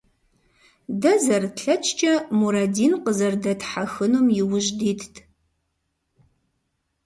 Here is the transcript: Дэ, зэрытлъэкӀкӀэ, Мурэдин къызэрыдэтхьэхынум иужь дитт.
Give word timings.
Дэ, 1.01 1.11
зэрытлъэкӀкӀэ, 1.25 2.13
Мурэдин 2.37 2.93
къызэрыдэтхьэхынум 3.03 4.27
иужь 4.41 4.69
дитт. 4.77 5.15